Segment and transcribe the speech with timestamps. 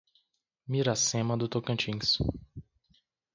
[0.67, 2.17] Miracema do Tocantins